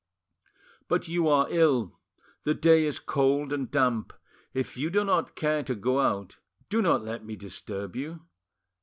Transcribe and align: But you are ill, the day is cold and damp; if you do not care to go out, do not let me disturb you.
But 0.87 1.07
you 1.07 1.27
are 1.27 1.45
ill, 1.51 1.99
the 2.43 2.55
day 2.55 2.85
is 2.87 2.97
cold 2.97 3.53
and 3.53 3.69
damp; 3.69 4.13
if 4.51 4.75
you 4.75 4.89
do 4.89 5.03
not 5.05 5.35
care 5.35 5.61
to 5.61 5.75
go 5.75 5.99
out, 5.99 6.39
do 6.69 6.81
not 6.81 7.03
let 7.03 7.23
me 7.23 7.35
disturb 7.35 7.95
you. 7.95 8.21